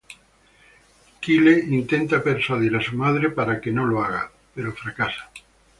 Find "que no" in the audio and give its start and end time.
3.61-3.85